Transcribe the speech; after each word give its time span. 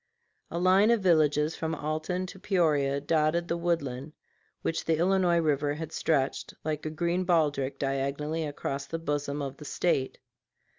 A 0.49 0.57
line 0.57 0.89
of 0.89 1.01
villages 1.01 1.55
from 1.55 1.75
Alton 1.75 2.25
to 2.25 2.39
Peoria 2.39 2.99
dotted 2.99 3.47
the 3.47 3.55
woodland 3.55 4.13
which 4.63 4.83
the 4.83 4.97
Illinois 4.97 5.37
River 5.37 5.75
had 5.75 5.91
stretched, 5.91 6.55
like 6.63 6.87
a 6.87 6.89
green 6.89 7.23
baldric, 7.23 7.77
diagonally 7.77 8.43
across 8.43 8.87
the 8.87 8.97
bosom 8.97 9.43
of 9.43 9.57
the 9.57 9.65
State. 9.65 10.17